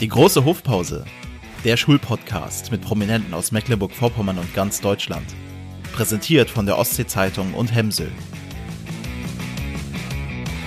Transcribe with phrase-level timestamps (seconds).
[0.00, 1.04] Die große Hofpause.
[1.64, 5.24] Der Schulpodcast mit Prominenten aus Mecklenburg-Vorpommern und ganz Deutschland.
[5.92, 8.10] Präsentiert von der Ostsee-Zeitung und Hemsel.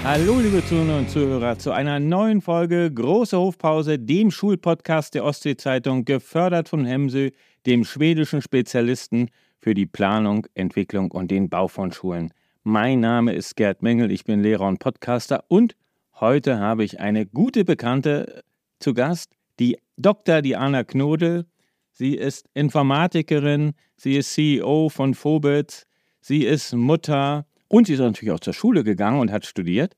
[0.05, 6.05] Hallo, liebe Zuhörer und Zuhörer, zu einer neuen Folge Große Hofpause, dem Schulpodcast der Ostsee-Zeitung,
[6.05, 7.33] gefördert von Hemsel,
[7.65, 12.31] dem schwedischen Spezialisten für die Planung, Entwicklung und den Bau von Schulen.
[12.63, 15.75] Mein Name ist Gerd Mengel, ich bin Lehrer und Podcaster und
[16.17, 18.45] heute habe ich eine gute Bekannte
[18.79, 20.41] zu Gast, die Dr.
[20.41, 21.45] Diana Knodel.
[21.91, 25.87] Sie ist Informatikerin, sie ist CEO von Phobit,
[26.21, 29.95] sie ist Mutter und sie ist natürlich auch zur Schule gegangen und hat studiert.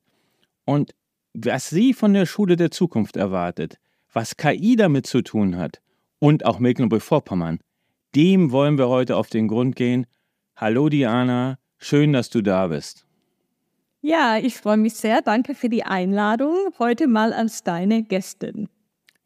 [0.65, 0.93] Und
[1.33, 3.79] was sie von der Schule der Zukunft erwartet,
[4.13, 5.81] was KI damit zu tun hat
[6.19, 7.59] und auch Mecklenburg-Vorpommern,
[8.15, 10.05] dem wollen wir heute auf den Grund gehen.
[10.55, 13.08] Hallo Diana, schön, dass du da bist.
[14.01, 15.21] Ja, ich freue mich sehr.
[15.21, 16.55] Danke für die Einladung.
[16.79, 18.69] Heute mal als deine Gästin.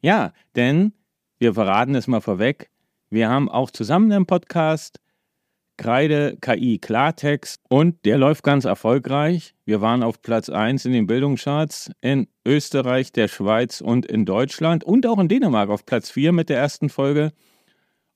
[0.00, 0.92] Ja, denn
[1.38, 2.70] wir verraten es mal vorweg.
[3.08, 4.98] Wir haben auch zusammen einen Podcast
[5.76, 9.54] Kreide KI Klartext und der läuft ganz erfolgreich.
[9.64, 14.84] Wir waren auf Platz 1 in den Bildungscharts in Österreich, der Schweiz und in Deutschland
[14.84, 17.32] und auch in Dänemark auf Platz 4 mit der ersten Folge.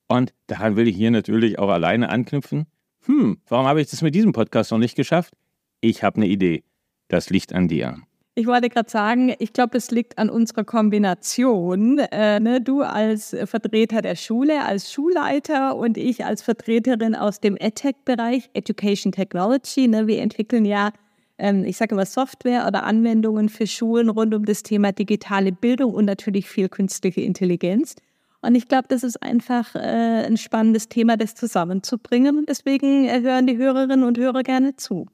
[0.07, 2.65] Und daran will ich hier natürlich auch alleine anknüpfen.
[3.05, 5.33] Hm, warum habe ich das mit diesem Podcast noch nicht geschafft?
[5.81, 6.63] Ich habe eine Idee.
[7.07, 7.97] Das liegt an dir.
[8.35, 11.99] Ich wollte gerade sagen, ich glaube, es liegt an unserer Kombination.
[11.99, 12.61] Äh, ne?
[12.61, 19.11] Du als Vertreter der Schule, als Schulleiter und ich als Vertreterin aus dem EdTech-Bereich, Education
[19.11, 19.87] Technology.
[19.87, 20.07] Ne?
[20.07, 20.91] Wir entwickeln ja,
[21.37, 25.93] ähm, ich sage immer Software oder Anwendungen für Schulen rund um das Thema digitale Bildung
[25.93, 27.95] und natürlich viel künstliche Intelligenz.
[28.41, 32.37] Und ich glaube, das ist einfach äh, ein spannendes Thema, das zusammenzubringen.
[32.37, 35.07] Und deswegen äh, hören die Hörerinnen und Hörer gerne zu.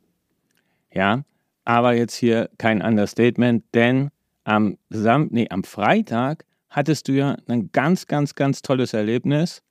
[0.96, 1.24] Ja,
[1.66, 4.10] aber jetzt hier kein Understatement, denn
[4.44, 9.62] am, Sam nee, am Freitag hattest du ja ein ganz, ganz, ganz tolles Erlebnis.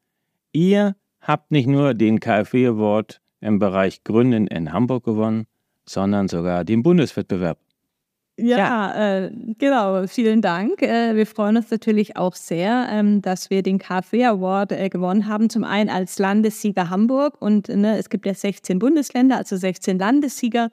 [0.52, 5.46] Ihr habt nicht nur den KfW Award im Bereich Gründen in Hamburg gewonnen,
[5.86, 7.58] sondern sogar den Bundeswettbewerb.
[8.36, 9.24] Ja, ja.
[9.26, 10.06] Äh, genau.
[10.08, 10.82] Vielen Dank.
[10.82, 15.28] Äh, wir freuen uns natürlich auch sehr, ähm, dass wir den KfW Award äh, gewonnen
[15.28, 15.50] haben.
[15.50, 20.70] Zum einen als Landessieger Hamburg und ne, es gibt ja 16 Bundesländer, also 16 Landessieger.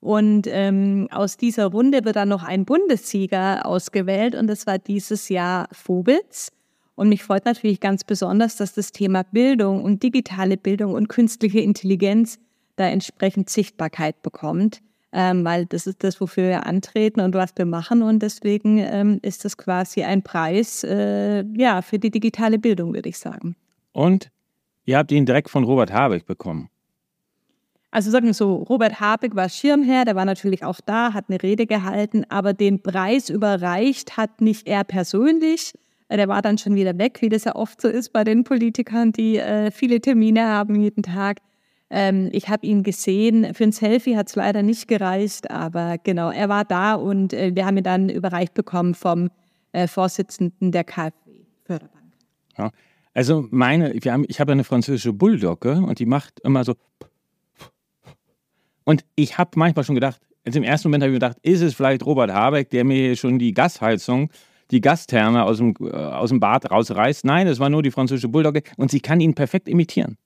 [0.00, 5.28] Und ähm, aus dieser Runde wird dann noch ein Bundessieger ausgewählt und das war dieses
[5.28, 6.52] Jahr Vobitz.
[6.94, 11.60] Und mich freut natürlich ganz besonders, dass das Thema Bildung und digitale Bildung und künstliche
[11.60, 12.38] Intelligenz
[12.76, 14.80] da entsprechend Sichtbarkeit bekommt,
[15.12, 18.02] ähm, weil das ist das, wofür wir antreten und was wir machen.
[18.02, 23.08] Und deswegen ähm, ist das quasi ein Preis äh, ja, für die digitale Bildung, würde
[23.08, 23.56] ich sagen.
[23.92, 24.30] Und
[24.84, 26.70] ihr habt ihn direkt von Robert Habeck bekommen.
[27.96, 31.42] Also sagen wir so, Robert Habeck war Schirmherr, der war natürlich auch da, hat eine
[31.42, 35.72] Rede gehalten, aber den Preis überreicht hat nicht er persönlich.
[36.10, 38.44] Äh, der war dann schon wieder weg, wie das ja oft so ist bei den
[38.44, 41.38] Politikern, die äh, viele Termine haben jeden Tag.
[41.88, 43.54] Ähm, ich habe ihn gesehen.
[43.54, 47.52] Für ein Selfie hat es leider nicht gereicht, aber genau, er war da und äh,
[47.54, 49.30] wir haben ihn dann überreicht bekommen vom
[49.72, 52.12] äh, Vorsitzenden der KfW-Förderbank.
[52.58, 52.72] Ja,
[53.14, 56.74] also meine, haben, ich habe eine französische Bulldogge und die macht immer so
[58.86, 61.74] und ich habe manchmal schon gedacht, jetzt im ersten Moment habe ich gedacht, ist es
[61.74, 64.30] vielleicht Robert Habeck, der mir schon die Gasheizung,
[64.70, 67.24] die Gastherme aus dem, äh, aus dem Bad rausreißt?
[67.24, 70.16] Nein, es war nur die französische Bulldogge und sie kann ihn perfekt imitieren.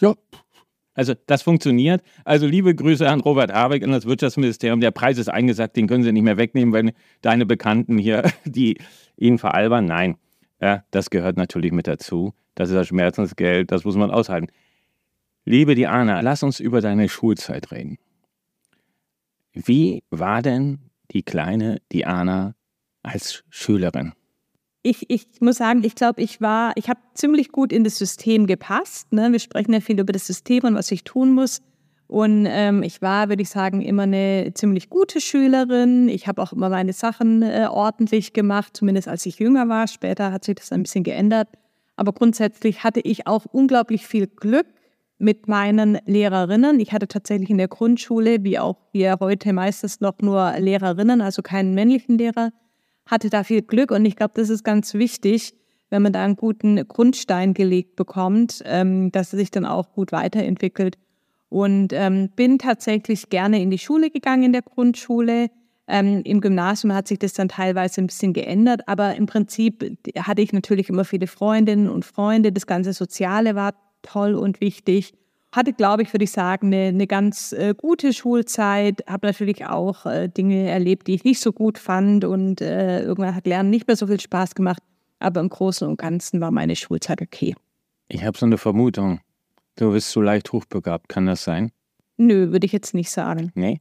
[0.00, 0.14] Ja.
[0.96, 2.02] Also das funktioniert.
[2.24, 4.80] Also liebe Grüße an Robert Habeck und das Wirtschaftsministerium.
[4.80, 8.78] Der Preis ist eingesagt, den können Sie nicht mehr wegnehmen, wenn deine Bekannten hier, die
[9.16, 9.86] ihn veralbern.
[9.86, 10.16] Nein,
[10.60, 12.34] ja, das gehört natürlich mit dazu.
[12.56, 14.48] Das ist das Schmerzensgeld, das muss man aushalten.
[15.46, 17.98] Liebe Diana, lass uns über deine Schulzeit reden.
[19.52, 20.78] Wie war denn
[21.10, 22.54] die kleine Diana
[23.02, 24.14] als Schülerin?
[24.82, 28.46] Ich, ich muss sagen, ich glaube, ich war, ich habe ziemlich gut in das System
[28.46, 29.12] gepasst.
[29.12, 29.32] Ne?
[29.32, 31.62] Wir sprechen ja viel über das System und was ich tun muss.
[32.06, 36.08] Und ähm, ich war, würde ich sagen, immer eine ziemlich gute Schülerin.
[36.08, 39.88] Ich habe auch immer meine Sachen äh, ordentlich gemacht, zumindest als ich jünger war.
[39.88, 41.48] Später hat sich das ein bisschen geändert.
[41.96, 44.66] Aber grundsätzlich hatte ich auch unglaublich viel Glück
[45.18, 46.80] mit meinen Lehrerinnen.
[46.80, 51.42] Ich hatte tatsächlich in der Grundschule, wie auch wir heute meistens noch nur Lehrerinnen, also
[51.42, 52.50] keinen männlichen Lehrer,
[53.06, 55.54] hatte da viel Glück und ich glaube, das ist ganz wichtig,
[55.90, 60.12] wenn man da einen guten Grundstein gelegt bekommt, ähm, dass es sich dann auch gut
[60.12, 60.98] weiterentwickelt.
[61.50, 65.50] Und ähm, bin tatsächlich gerne in die Schule gegangen in der Grundschule.
[65.86, 70.42] Ähm, Im Gymnasium hat sich das dann teilweise ein bisschen geändert, aber im Prinzip hatte
[70.42, 72.50] ich natürlich immer viele Freundinnen und Freunde.
[72.50, 75.14] Das ganze Soziale war toll und wichtig.
[75.52, 79.04] hatte, glaube ich, würde ich sagen, eine, eine ganz äh, gute Schulzeit.
[79.06, 83.34] Habe natürlich auch äh, Dinge erlebt, die ich nicht so gut fand und äh, irgendwann
[83.34, 84.82] hat Lernen nicht mehr so viel Spaß gemacht.
[85.20, 87.54] Aber im Großen und Ganzen war meine Schulzeit okay.
[88.08, 89.20] Ich habe so eine Vermutung.
[89.76, 91.70] Du bist so leicht hochbegabt, kann das sein?
[92.16, 93.50] Nö, würde ich jetzt nicht sagen.
[93.54, 93.80] Nee.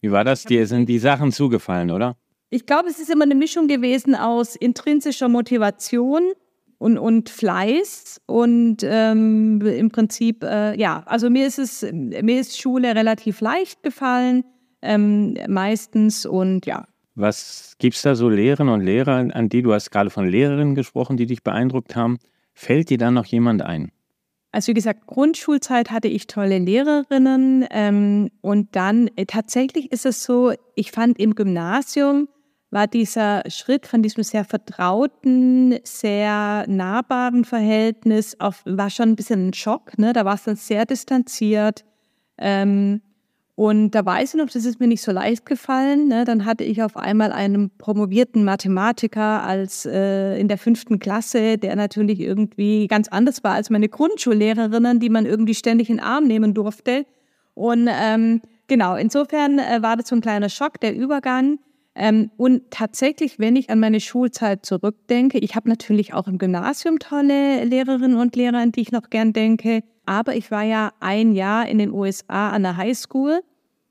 [0.00, 0.44] Wie war das?
[0.44, 2.16] Dir sind die Sachen zugefallen, oder?
[2.50, 6.32] Ich glaube, es ist immer eine Mischung gewesen aus intrinsischer Motivation
[6.78, 12.58] und, und Fleiß und ähm, im Prinzip, äh, ja, also mir ist es, mir ist
[12.58, 14.44] Schule relativ leicht gefallen,
[14.80, 16.86] ähm, meistens und ja.
[17.16, 20.76] Was gibt es da so Lehrerinnen und Lehrer, an die du hast gerade von Lehrerinnen
[20.76, 22.18] gesprochen, die dich beeindruckt haben?
[22.54, 23.90] Fällt dir da noch jemand ein?
[24.52, 30.22] Also wie gesagt, Grundschulzeit hatte ich tolle Lehrerinnen ähm, und dann äh, tatsächlich ist es
[30.22, 32.28] so, ich fand im Gymnasium
[32.70, 39.48] war dieser Schritt von diesem sehr vertrauten, sehr nahbaren Verhältnis auf, war schon ein bisschen
[39.48, 39.96] ein Schock.
[39.98, 40.12] Ne?
[40.12, 41.84] Da war es dann sehr distanziert.
[42.36, 43.00] Ähm,
[43.54, 46.06] und da weiß ich noch, das ist mir nicht so leicht gefallen.
[46.06, 46.24] Ne?
[46.24, 51.74] Dann hatte ich auf einmal einen promovierten Mathematiker als äh, in der fünften Klasse, der
[51.74, 56.28] natürlich irgendwie ganz anders war als meine Grundschullehrerinnen, die man irgendwie ständig in den Arm
[56.28, 57.04] nehmen durfte.
[57.54, 61.58] Und ähm, genau, insofern äh, war das so ein kleiner Schock, der Übergang.
[62.00, 67.00] Ähm, und tatsächlich, wenn ich an meine Schulzeit zurückdenke, ich habe natürlich auch im Gymnasium
[67.00, 69.82] tolle Lehrerinnen und Lehrer, an die ich noch gern denke.
[70.06, 73.40] Aber ich war ja ein Jahr in den USA an der Highschool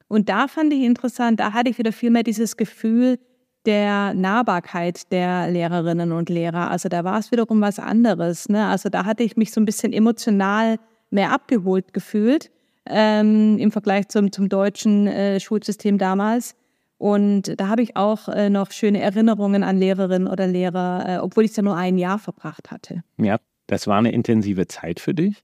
[0.08, 3.20] und da fand ich interessant, da hatte ich wieder viel mehr dieses Gefühl
[3.66, 6.72] der Nahbarkeit der Lehrerinnen und Lehrer.
[6.72, 8.48] Also da war es wiederum was anderes.
[8.48, 8.66] Ne?
[8.66, 10.80] Also da hatte ich mich so ein bisschen emotional
[11.10, 12.50] mehr abgeholt gefühlt
[12.86, 16.56] ähm, im Vergleich zum, zum deutschen äh, Schulsystem damals.
[16.98, 21.46] Und da habe ich auch äh, noch schöne Erinnerungen an Lehrerinnen oder Lehrer, äh, obwohl
[21.46, 23.04] ich es ja nur ein Jahr verbracht hatte.
[23.18, 25.44] Ja, das war eine intensive Zeit für dich.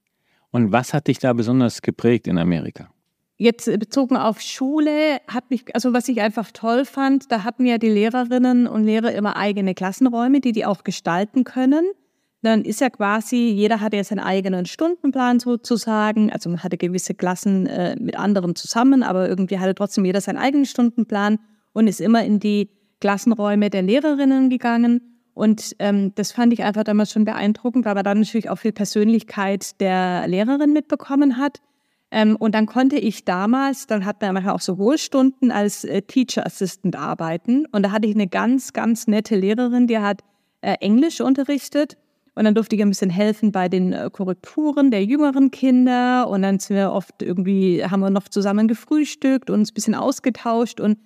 [0.50, 2.90] Und was hat dich da besonders geprägt in Amerika?
[3.38, 7.78] Jetzt bezogen auf Schule hat mich, also was ich einfach toll fand, da hatten ja
[7.78, 11.86] die Lehrerinnen und Lehrer immer eigene Klassenräume, die die auch gestalten können.
[12.44, 16.30] Dann ist ja quasi, jeder hatte ja seinen eigenen Stundenplan sozusagen.
[16.31, 20.38] Also man hatte gewisse Klassen äh, mit anderen zusammen, aber irgendwie hatte trotzdem jeder seinen
[20.38, 21.40] eigenen Stundenplan
[21.72, 22.69] und ist immer in die
[23.00, 25.22] Klassenräume der Lehrerinnen gegangen.
[25.34, 28.74] Und ähm, das fand ich einfach damals schon beeindruckend, weil man dann natürlich auch viel
[28.74, 31.60] Persönlichkeit der Lehrerin mitbekommen hat.
[32.12, 36.01] Ähm, und dann konnte ich damals, dann hat man manchmal auch so Hohlstunden als äh,
[36.01, 37.66] Teacher Assistant arbeiten.
[37.72, 40.22] Und da hatte ich eine ganz, ganz nette Lehrerin, die hat
[40.62, 41.98] äh, Englisch unterrichtet.
[42.35, 46.27] Und dann durfte ich ein bisschen helfen bei den äh, Korrekturen der jüngeren Kinder.
[46.27, 49.95] Und dann sind wir oft irgendwie, haben wir noch zusammen gefrühstückt und uns ein bisschen
[49.95, 50.80] ausgetauscht.
[50.80, 50.97] Und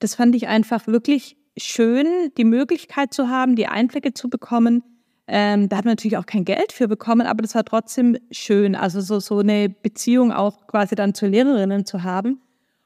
[0.00, 2.06] das fand ich einfach wirklich schön,
[2.36, 4.82] die Möglichkeit zu haben, die Einblicke zu bekommen.
[5.28, 8.74] Ähm, da hat man natürlich auch kein Geld für bekommen, aber das war trotzdem schön.
[8.74, 12.40] Also so, so eine Beziehung auch quasi dann zu Lehrerinnen zu haben.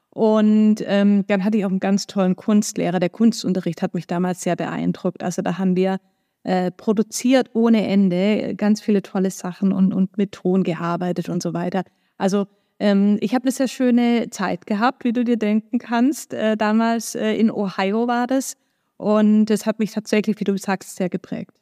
[0.09, 2.99] Und ähm, dann hatte ich auch einen ganz tollen Kunstlehrer.
[2.99, 5.23] Der Kunstunterricht hat mich damals sehr beeindruckt.
[5.23, 5.99] Also da haben wir
[6.43, 11.53] äh, produziert ohne Ende, ganz viele tolle Sachen und, und mit Ton gearbeitet und so
[11.53, 11.83] weiter.
[12.17, 12.47] Also
[12.79, 16.33] ähm, ich habe eine sehr schöne Zeit gehabt, wie du dir denken kannst.
[16.33, 18.55] Äh, damals äh, in Ohio war das
[18.97, 21.59] und das hat mich tatsächlich, wie du sagst, sehr geprägt.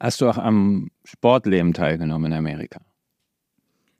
[0.00, 2.80] Hast du auch am Sportleben teilgenommen in Amerika?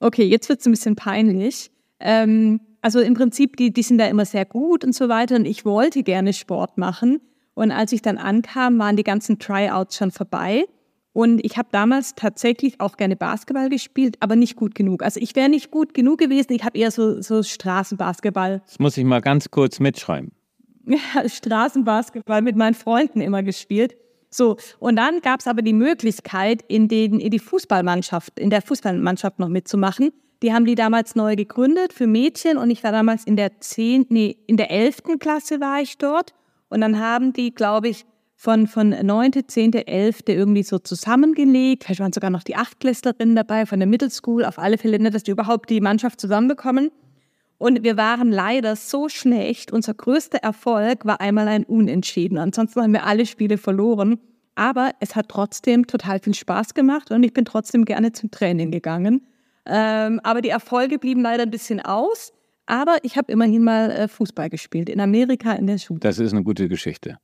[0.01, 1.71] Okay, jetzt wird es ein bisschen peinlich.
[2.01, 5.45] Ähm, also im Prinzip, die, die sind da immer sehr gut und so weiter und
[5.45, 7.21] ich wollte gerne Sport machen.
[7.59, 10.67] Und als ich dann ankam, waren die ganzen Tryouts schon vorbei.
[11.13, 15.03] Und ich habe damals tatsächlich auch gerne Basketball gespielt, aber nicht gut genug.
[15.03, 16.53] Also ich wäre nicht gut genug gewesen.
[16.53, 18.63] Ich habe eher so, so Straßenbasketball.
[18.65, 20.31] Das muss ich mal ganz kurz mitschreiben.
[20.87, 23.97] Ja, Straßenbasketball mit meinen Freunden immer gespielt.
[24.31, 28.63] So, und dann gab es aber die Möglichkeit, in, den, in die Fußballmannschaft, in der
[28.63, 30.13] Fußballmannschaft noch mitzumachen.
[30.43, 34.07] Die haben die damals neu gegründet für Mädchen und ich war damals in der 10.,
[34.09, 35.19] nee, in der 11.
[35.19, 36.33] Klasse war ich dort.
[36.69, 40.21] Und dann haben die, glaube ich, von, von 9., 10., 11.
[40.29, 41.85] irgendwie so zusammengelegt.
[41.85, 44.45] Vielleicht waren sogar noch die Achtklässlerinnen dabei von der Middle School.
[44.45, 46.91] Auf alle Fälle, nicht, dass die überhaupt die Mannschaft zusammenbekommen.
[47.59, 49.73] Und wir waren leider so schlecht.
[49.73, 52.39] Unser größter Erfolg war einmal ein Unentschieden.
[52.39, 54.21] Ansonsten haben wir alle Spiele verloren.
[54.55, 58.73] Aber es hat trotzdem total viel Spaß gemacht und ich bin trotzdem gerne zum Training
[58.73, 59.25] gegangen.
[59.67, 62.33] Ähm, aber die Erfolge blieben leider ein bisschen aus.
[62.69, 66.01] Aber ich habe immerhin mal äh, Fußball gespielt, in Amerika in der Schule.
[66.01, 67.17] Das ist eine gute Geschichte.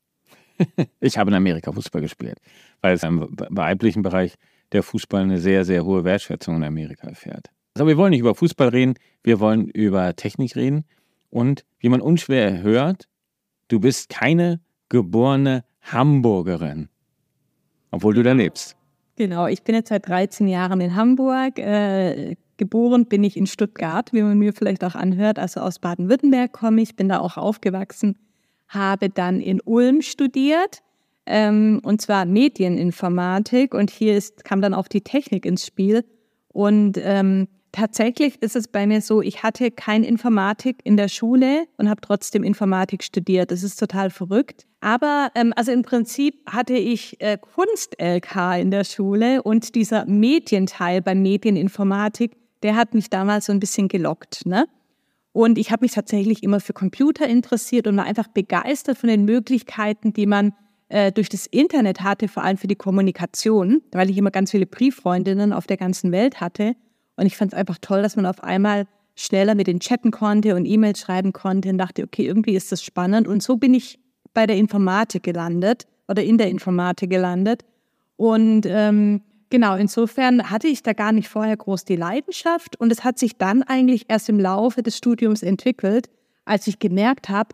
[1.00, 2.38] ich habe in Amerika Fußball gespielt,
[2.80, 4.36] weil es im weiblichen Bereich
[4.72, 7.50] der Fußball eine sehr, sehr hohe Wertschätzung in Amerika erfährt.
[7.74, 10.84] Also wir wollen nicht über Fußball reden, wir wollen über Technik reden.
[11.28, 13.06] Und wie man unschwer hört,
[13.68, 16.88] du bist keine geborene Hamburgerin,
[17.90, 18.76] obwohl du da lebst.
[19.16, 24.12] Genau, ich bin jetzt seit 13 Jahren in Hamburg, äh, geboren bin ich in Stuttgart,
[24.12, 25.38] wie man mir vielleicht auch anhört.
[25.38, 28.18] Also aus Baden-Württemberg komme ich, bin da auch aufgewachsen,
[28.68, 30.82] habe dann in Ulm studiert,
[31.26, 33.74] ähm, und zwar Medieninformatik.
[33.74, 36.04] Und hier ist, kam dann auch die Technik ins Spiel.
[36.48, 41.66] Und ähm, tatsächlich ist es bei mir so, ich hatte kein Informatik in der Schule
[41.76, 43.50] und habe trotzdem Informatik studiert.
[43.50, 44.66] Das ist total verrückt.
[44.80, 51.00] Aber ähm, also im Prinzip hatte ich äh, Kunst-LK in der Schule und dieser Medienteil
[51.00, 54.46] bei Medieninformatik, der hat mich damals so ein bisschen gelockt.
[54.46, 54.66] Ne?
[55.32, 59.26] Und ich habe mich tatsächlich immer für Computer interessiert und war einfach begeistert von den
[59.26, 60.54] Möglichkeiten, die man
[60.88, 64.64] äh, durch das Internet hatte, vor allem für die Kommunikation, weil ich immer ganz viele
[64.64, 66.74] Brieffreundinnen auf der ganzen Welt hatte.
[67.16, 70.56] Und ich fand es einfach toll, dass man auf einmal schneller mit den chatten konnte
[70.56, 73.28] und E-Mails schreiben konnte und dachte, okay, irgendwie ist das spannend.
[73.28, 73.98] Und so bin ich
[74.32, 77.62] bei der Informatik gelandet oder in der Informatik gelandet.
[78.16, 79.20] Und ähm,
[79.54, 82.74] genau, insofern hatte ich da gar nicht vorher groß die Leidenschaft.
[82.80, 86.10] Und es hat sich dann eigentlich erst im Laufe des Studiums entwickelt,
[86.44, 87.50] als ich gemerkt habe,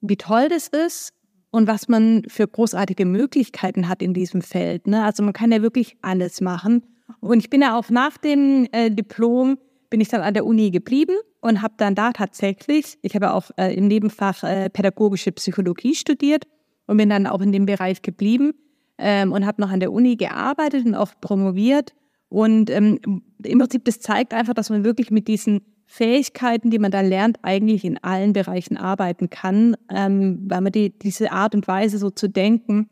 [0.00, 1.12] wie toll das ist
[1.50, 4.86] und was man für großartige Möglichkeiten hat in diesem Feld.
[4.86, 5.04] Ne?
[5.04, 6.86] Also man kann ja wirklich alles machen.
[7.20, 9.58] Und ich bin ja auch nach dem äh, Diplom,
[9.90, 13.50] bin ich dann an der Uni geblieben und habe dann da tatsächlich, ich habe auch
[13.58, 16.44] äh, im Nebenfach äh, pädagogische Psychologie studiert
[16.86, 18.54] und bin dann auch in dem Bereich geblieben
[19.00, 21.94] ähm, und habe noch an der Uni gearbeitet und auch promoviert.
[22.28, 23.00] Und ähm,
[23.42, 27.38] im Prinzip, das zeigt einfach, dass man wirklich mit diesen Fähigkeiten, die man da lernt,
[27.42, 32.10] eigentlich in allen Bereichen arbeiten kann, ähm, weil man die, diese Art und Weise so
[32.10, 32.88] zu denken,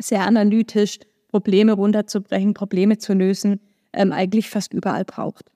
[0.00, 3.60] sehr analytisch, Probleme runterzubrechen, Probleme zu lösen,
[3.92, 5.50] ähm, eigentlich fast überall braucht.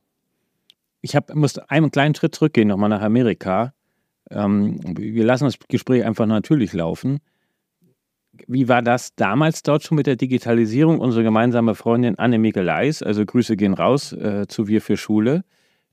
[1.03, 3.75] Ich hab, muss einen kleinen Schritt zurückgehen, nochmal nach Amerika.
[4.31, 7.21] Ähm, wir lassen das Gespräch einfach natürlich laufen.
[8.47, 11.01] Wie war das damals dort schon mit der Digitalisierung?
[11.01, 15.45] Unsere gemeinsame Freundin Anne Leis, also Grüße gehen raus äh, zu Wir für Schule,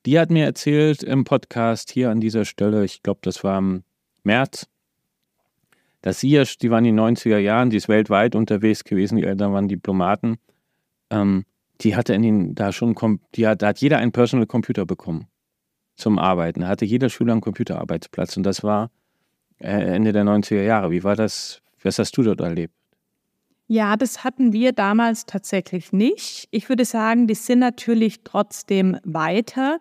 [0.05, 3.83] die hat mir erzählt im Podcast hier an dieser Stelle, ich glaube, das war im
[4.23, 4.67] März,
[6.01, 9.25] dass sie ja, die waren in den 90er Jahren, die ist weltweit unterwegs gewesen, die
[9.25, 10.37] Eltern waren Diplomaten,
[11.09, 11.45] ähm,
[11.81, 12.95] die hatte in den, da schon,
[13.35, 15.27] die hat, da hat jeder einen Personal Computer bekommen
[15.95, 16.61] zum Arbeiten.
[16.61, 18.91] Da hatte jeder Schüler einen Computerarbeitsplatz und das war
[19.59, 20.91] äh, Ende der 90er Jahre.
[20.91, 22.73] Wie war das, was hast du dort erlebt?
[23.67, 26.47] Ja, das hatten wir damals tatsächlich nicht.
[26.49, 29.79] Ich würde sagen, die sind natürlich trotzdem weiter.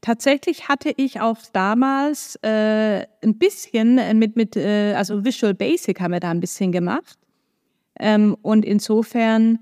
[0.00, 6.12] Tatsächlich hatte ich auch damals äh, ein bisschen mit, mit äh, also Visual Basic haben
[6.12, 7.18] wir da ein bisschen gemacht.
[8.00, 9.58] Ähm, und insofern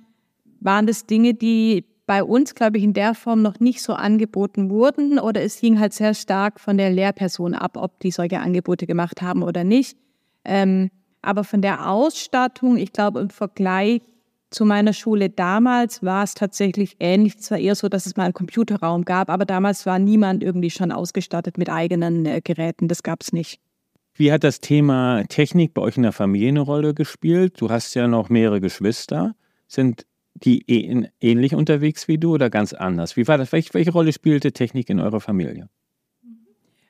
[0.60, 4.70] waren das Dinge, die bei uns, glaube ich, in der Form noch nicht so angeboten
[4.70, 8.86] wurden oder es hing halt sehr stark von der Lehrperson ab, ob die solche Angebote
[8.86, 9.96] gemacht haben oder nicht.
[10.44, 10.90] Ähm,
[11.24, 14.02] aber von der Ausstattung, ich glaube, im Vergleich
[14.50, 17.38] zu meiner Schule damals war es tatsächlich ähnlich.
[17.38, 20.92] Zwar eher so, dass es mal einen Computerraum gab, aber damals war niemand irgendwie schon
[20.92, 22.88] ausgestattet mit eigenen äh, Geräten.
[22.88, 23.60] Das gab es nicht.
[24.14, 27.60] Wie hat das Thema Technik bei euch in der Familie eine Rolle gespielt?
[27.60, 29.34] Du hast ja noch mehrere Geschwister.
[29.66, 30.64] Sind die
[31.20, 33.16] ähnlich unterwegs wie du oder ganz anders?
[33.16, 33.50] Wie war das?
[33.50, 35.68] Welche, welche Rolle spielte Technik in eurer Familie?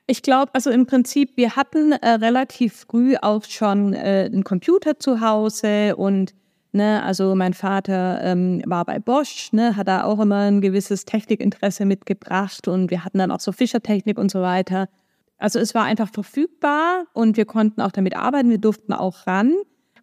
[0.07, 4.99] Ich glaube, also im Prinzip, wir hatten äh, relativ früh auch schon äh, einen Computer
[4.99, 6.33] zu Hause und
[6.75, 11.05] Ne, also mein Vater ähm, war bei Bosch, ne, hat da auch immer ein gewisses
[11.05, 14.89] Technikinteresse mitgebracht und wir hatten dann auch so Fischertechnik und so weiter.
[15.37, 19.53] Also es war einfach verfügbar und wir konnten auch damit arbeiten, wir durften auch ran.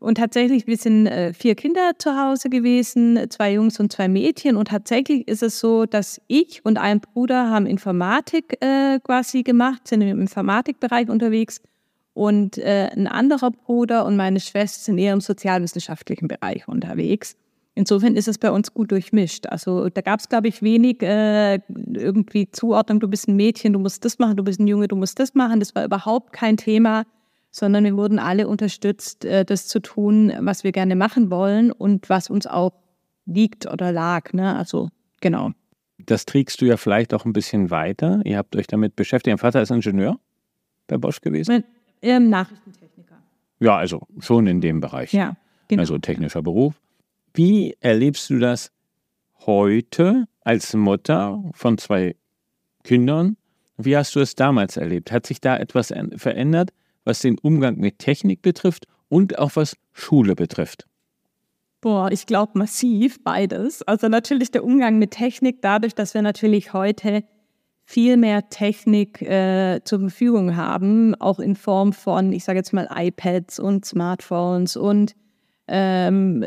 [0.02, 4.56] Und tatsächlich, wir sind äh, vier Kinder zu Hause gewesen, zwei Jungs und zwei Mädchen.
[4.56, 9.86] Und tatsächlich ist es so, dass ich und ein Bruder haben Informatik äh, quasi gemacht,
[9.86, 11.60] sind im Informatikbereich unterwegs.
[12.14, 17.36] Und äh, ein anderer Bruder und meine Schwester sind eher im sozialwissenschaftlichen Bereich unterwegs.
[17.76, 19.46] Insofern ist es bei uns gut durchmischt.
[19.46, 21.60] Also da gab es, glaube ich, wenig äh,
[21.94, 24.96] irgendwie Zuordnung, du bist ein Mädchen, du musst das machen, du bist ein Junge, du
[24.96, 25.60] musst das machen.
[25.60, 27.04] Das war überhaupt kein Thema,
[27.52, 32.08] sondern wir wurden alle unterstützt, äh, das zu tun, was wir gerne machen wollen und
[32.08, 32.72] was uns auch
[33.26, 34.32] liegt oder lag.
[34.32, 34.56] Ne?
[34.56, 34.88] Also
[35.20, 35.52] genau.
[35.98, 38.20] Das trägst du ja vielleicht auch ein bisschen weiter.
[38.24, 39.32] Ihr habt euch damit beschäftigt.
[39.32, 40.18] Dein Vater ist Ingenieur
[40.88, 41.62] bei Bosch gewesen?
[42.00, 43.16] Ähm, Nachrichtentechniker.
[43.60, 45.12] Ja, also schon in dem Bereich.
[45.12, 45.36] Ja,
[45.68, 45.82] genau.
[45.82, 46.80] Also technischer Beruf.
[47.34, 48.72] Wie erlebst du das
[49.46, 52.16] heute als Mutter von zwei
[52.82, 53.36] Kindern?
[53.76, 55.12] Wie hast du es damals erlebt?
[55.12, 56.72] Hat sich da etwas verändert,
[57.04, 60.86] was den Umgang mit Technik betrifft und auch was Schule betrifft?
[61.80, 63.82] Boah, ich glaube massiv beides.
[63.82, 67.24] Also natürlich der Umgang mit Technik, dadurch, dass wir natürlich heute
[67.84, 72.88] viel mehr Technik äh, zur Verfügung haben, auch in Form von, ich sage jetzt mal,
[72.94, 75.14] iPads und Smartphones und
[75.68, 76.44] ähm,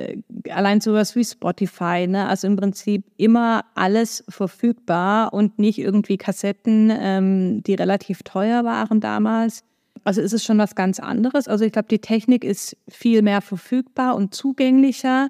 [0.49, 2.27] allein sowas wie Spotify, ne?
[2.27, 9.01] also im Prinzip immer alles verfügbar und nicht irgendwie Kassetten, ähm, die relativ teuer waren
[9.01, 9.63] damals.
[10.05, 11.47] Also ist es schon was ganz anderes.
[11.47, 15.29] Also ich glaube, die Technik ist viel mehr verfügbar und zugänglicher,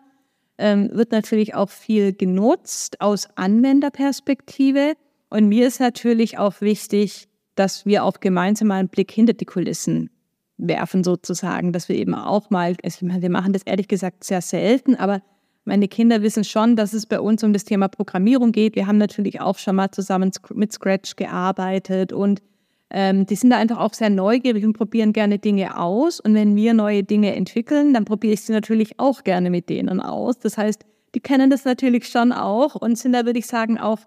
[0.57, 4.93] ähm, wird natürlich auch viel genutzt aus Anwenderperspektive.
[5.29, 9.45] Und mir ist natürlich auch wichtig, dass wir auch gemeinsam mal einen Blick hinter die
[9.45, 10.09] Kulissen
[10.57, 14.95] werfen sozusagen, dass wir eben auch mal, also wir machen das ehrlich gesagt sehr selten,
[14.95, 15.21] aber
[15.63, 18.75] meine Kinder wissen schon, dass es bei uns um das Thema Programmierung geht.
[18.75, 22.41] Wir haben natürlich auch schon mal zusammen mit Scratch gearbeitet und
[22.89, 26.19] ähm, die sind da einfach auch sehr neugierig und probieren gerne Dinge aus.
[26.19, 29.99] Und wenn wir neue Dinge entwickeln, dann probiere ich sie natürlich auch gerne mit denen
[29.99, 30.39] aus.
[30.39, 33.99] Das heißt, die kennen das natürlich schon auch und sind da, würde ich sagen, auch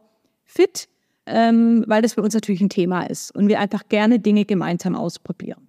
[0.44, 0.88] fit,
[1.26, 4.94] ähm, weil das für uns natürlich ein Thema ist und wir einfach gerne Dinge gemeinsam
[4.94, 5.68] ausprobieren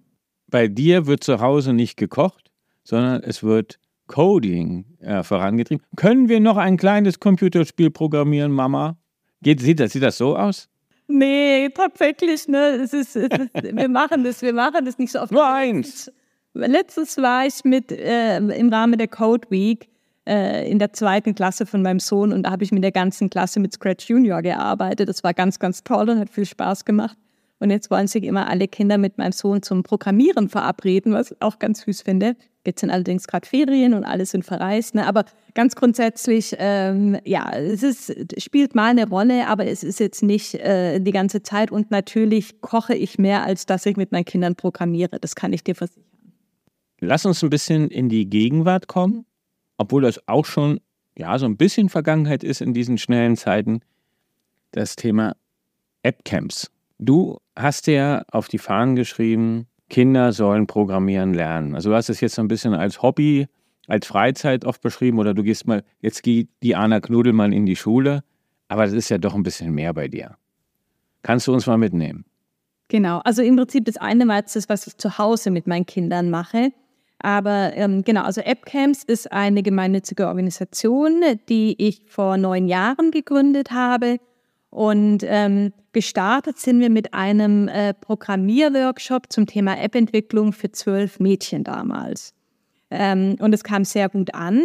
[0.50, 2.50] bei dir wird zu Hause nicht gekocht,
[2.84, 5.84] sondern es wird Coding äh, vorangetrieben.
[5.96, 8.98] Können wir noch ein kleines Computerspiel programmieren, Mama?
[9.42, 10.68] Geht, sieht, das, sieht das so aus?
[11.10, 12.78] Nee, tatsächlich, ne?
[12.82, 15.32] Es ist, es ist, wir machen das, wir machen das nicht so oft.
[15.32, 16.10] Nur eins.
[16.54, 19.88] Letztes war ich mit äh, im Rahmen der Code Week
[20.26, 23.28] äh, in der zweiten Klasse von meinem Sohn und da habe ich mit der ganzen
[23.28, 25.08] Klasse mit Scratch Junior gearbeitet.
[25.08, 27.16] Das war ganz, ganz toll und hat viel Spaß gemacht.
[27.58, 31.42] Und jetzt wollen sich immer alle Kinder mit meinem Sohn zum Programmieren verabreden, was ich
[31.42, 32.36] auch ganz süß finde.
[32.66, 34.94] Jetzt sind allerdings gerade Ferien und alle sind verreist.
[34.94, 35.06] Ne?
[35.06, 35.24] Aber
[35.54, 40.54] ganz grundsätzlich, ähm, ja, es ist, spielt mal eine Rolle, aber es ist jetzt nicht
[40.56, 41.70] äh, die ganze Zeit.
[41.70, 45.18] Und natürlich koche ich mehr, als dass ich mit meinen Kindern programmiere.
[45.20, 46.04] Das kann ich dir versichern.
[47.00, 49.24] Lass uns ein bisschen in die Gegenwart kommen,
[49.78, 50.80] obwohl das auch schon
[51.16, 53.80] ja so ein bisschen Vergangenheit ist in diesen schnellen Zeiten.
[54.72, 55.34] Das Thema
[56.02, 56.70] App-Camps.
[56.98, 61.74] Du hast ja auf die Fahnen geschrieben, Kinder sollen programmieren lernen.
[61.74, 63.46] Also du hast es jetzt so ein bisschen als Hobby,
[63.88, 67.76] als Freizeit oft beschrieben oder du gehst mal, jetzt geht die Anna Knudelmann in die
[67.76, 68.22] Schule,
[68.68, 70.36] aber das ist ja doch ein bisschen mehr bei dir.
[71.22, 72.24] Kannst du uns mal mitnehmen?
[72.88, 75.86] Genau, also im Prinzip das eine war jetzt das, was ich zu Hause mit meinen
[75.86, 76.72] Kindern mache.
[77.18, 83.72] Aber ähm, genau, also AppCamps ist eine gemeinnützige Organisation, die ich vor neun Jahren gegründet
[83.72, 84.18] habe
[84.70, 91.64] und ähm, gestartet sind wir mit einem äh, Programmierworkshop zum Thema App-Entwicklung für zwölf Mädchen
[91.64, 92.32] damals.
[92.90, 94.62] Ähm, und es kam sehr gut an.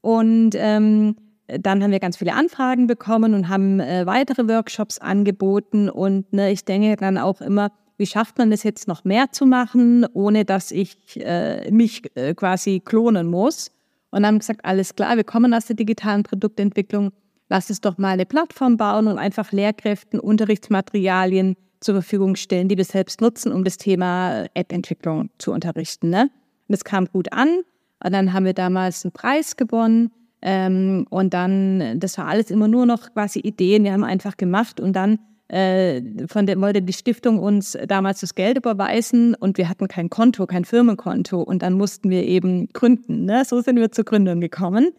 [0.00, 5.88] Und ähm, dann haben wir ganz viele Anfragen bekommen und haben äh, weitere Workshops angeboten.
[5.88, 9.46] Und ne, ich denke dann auch immer, wie schafft man es jetzt noch mehr zu
[9.46, 13.70] machen, ohne dass ich äh, mich äh, quasi klonen muss?
[14.10, 17.12] Und haben gesagt, alles klar, wir kommen aus der digitalen Produktentwicklung
[17.48, 22.76] lass es doch mal eine Plattform bauen und einfach Lehrkräften Unterrichtsmaterialien zur Verfügung stellen, die
[22.76, 26.10] wir selbst nutzen, um das Thema App-Entwicklung zu unterrichten.
[26.10, 26.22] Ne?
[26.22, 27.60] Und das kam gut an.
[28.02, 30.10] Und dann haben wir damals einen Preis gewonnen.
[30.42, 33.84] Ähm, und dann, das war alles immer nur noch quasi Ideen.
[33.84, 38.34] Wir haben einfach gemacht und dann äh, von der, wollte die Stiftung uns damals das
[38.34, 43.24] Geld überweisen und wir hatten kein Konto, kein Firmenkonto und dann mussten wir eben gründen.
[43.24, 43.44] Ne?
[43.44, 44.92] So sind wir zur Gründung gekommen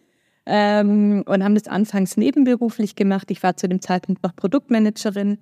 [0.45, 3.31] ähm, und haben das anfangs nebenberuflich gemacht.
[3.31, 5.37] Ich war zu dem Zeitpunkt noch Produktmanagerin.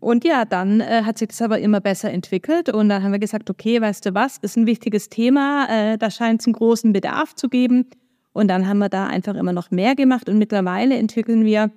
[0.00, 3.18] Und ja, dann äh, hat sich das aber immer besser entwickelt und dann haben wir
[3.18, 6.92] gesagt, okay, weißt du was, ist ein wichtiges Thema, äh, da scheint es einen großen
[6.92, 7.86] Bedarf zu geben.
[8.32, 11.72] Und dann haben wir da einfach immer noch mehr gemacht und mittlerweile entwickeln wir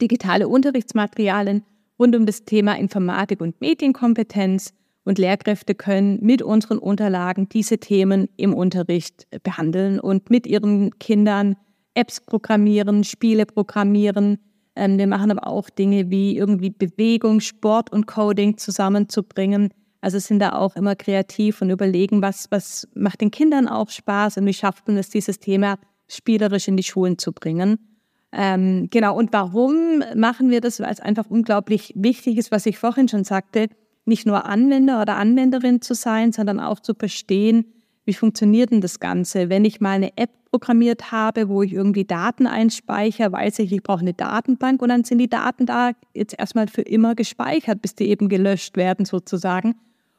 [0.00, 1.64] digitale Unterrichtsmaterialien
[1.98, 8.28] rund um das Thema Informatik und Medienkompetenz und Lehrkräfte können mit unseren Unterlagen diese Themen
[8.36, 11.56] im Unterricht behandeln und mit ihren Kindern
[11.98, 14.38] Apps programmieren, Spiele programmieren.
[14.76, 19.70] Ähm, wir machen aber auch Dinge wie irgendwie Bewegung, Sport und Coding zusammenzubringen.
[20.00, 24.36] Also sind da auch immer kreativ und überlegen, was, was macht den Kindern auch Spaß
[24.36, 27.78] und wie schafft man es, dieses Thema spielerisch in die Schulen zu bringen.
[28.30, 30.78] Ähm, genau, und warum machen wir das?
[30.78, 33.68] Weil es einfach unglaublich wichtig ist, was ich vorhin schon sagte,
[34.04, 37.72] nicht nur Anwender oder Anwenderin zu sein, sondern auch zu verstehen,
[38.04, 39.50] wie funktioniert denn das Ganze?
[39.50, 43.82] Wenn ich mal eine App programmiert habe, wo ich irgendwie Daten einspeichere, weiß ich, ich
[43.82, 47.94] brauche eine Datenbank und dann sind die Daten da jetzt erstmal für immer gespeichert, bis
[47.94, 49.76] die eben gelöscht werden sozusagen.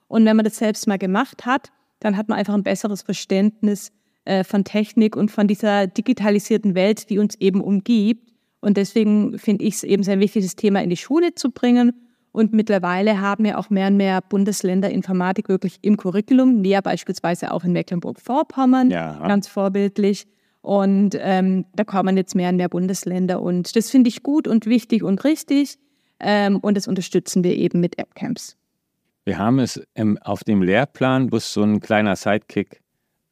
[0.07, 3.91] Und wenn man das selbst mal gemacht hat, dann hat man einfach ein besseres Verständnis
[4.25, 8.31] äh, von Technik und von dieser digitalisierten Welt, die uns eben umgibt.
[8.61, 12.08] Und deswegen finde ich es eben sehr wichtig, das Thema in die Schule zu bringen
[12.31, 17.51] und mittlerweile haben ja auch mehr und mehr Bundesländer Informatik wirklich im Curriculum, näher beispielsweise
[17.51, 19.27] auch in Mecklenburg-Vorpommern, ja.
[19.27, 20.27] ganz vorbildlich.
[20.61, 23.41] Und ähm, da kommen jetzt mehr und mehr Bundesländer.
[23.41, 25.77] Und das finde ich gut und wichtig und richtig.
[26.19, 28.57] Ähm, und das unterstützen wir eben mit AppCamps.
[29.25, 32.81] Wir haben es im, auf dem Lehrplan, es so ein kleiner Sidekick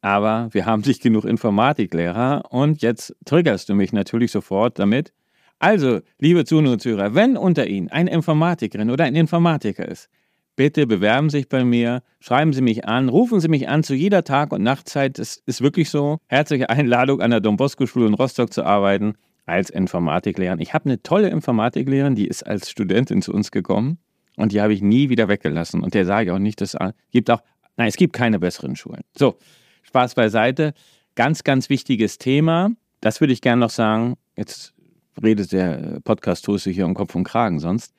[0.00, 5.12] aber wir haben nicht genug Informatiklehrer und jetzt triggerst du mich natürlich sofort damit.
[5.58, 10.08] Also, liebe Zuhörer und Zuhörer, wenn unter Ihnen eine Informatikerin oder ein Informatiker ist,
[10.54, 13.94] bitte bewerben Sie sich bei mir, schreiben Sie mich an, rufen Sie mich an zu
[13.94, 15.18] jeder Tag- und Nachtzeit.
[15.18, 16.18] Es ist wirklich so.
[16.26, 19.14] Herzliche Einladung an der Don Bosco Schule in Rostock zu arbeiten
[19.46, 20.60] als Informatiklehrerin.
[20.60, 23.98] Ich habe eine tolle Informatiklehrerin, die ist als Studentin zu uns gekommen
[24.36, 25.82] und die habe ich nie wieder weggelassen.
[25.82, 27.42] Und der sage ich auch nicht, dass es gibt auch,
[27.76, 29.02] nein, es gibt keine besseren Schulen.
[29.16, 29.38] So,
[29.82, 30.74] Spaß beiseite.
[31.16, 32.70] Ganz, ganz wichtiges Thema.
[33.00, 34.14] Das würde ich gerne noch sagen.
[34.36, 34.74] Jetzt
[35.22, 37.94] redet der Podcast-Host hier um Kopf und Kragen sonst.